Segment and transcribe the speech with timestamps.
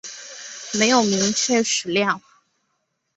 [0.73, 2.19] 没有明确史料